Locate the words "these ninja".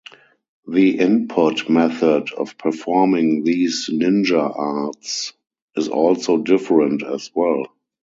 3.43-4.51